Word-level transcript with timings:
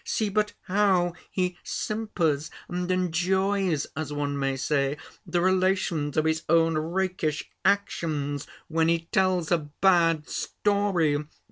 See 0.03 0.29
but 0.29 0.53
how 0.63 1.13
he 1.29 1.59
simpers, 1.63 2.49
and 2.67 2.89
enjoys, 2.89 3.85
as 3.95 4.11
one 4.11 4.35
may 4.35 4.55
say, 4.57 4.97
the 5.27 5.41
relations 5.41 6.17
of 6.17 6.25
his 6.25 6.41
own 6.49 6.75
rakish 6.75 7.51
actions, 7.63 8.47
when 8.67 8.87
he 8.87 9.07
tells 9.11 9.51
a 9.51 9.59
bad 9.79 10.27
story!" 10.27 11.19